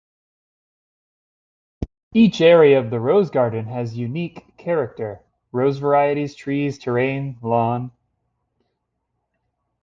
[2.15, 7.91] Each area of the rose garden has unique character: rose varieties, trees, terrain, lawn.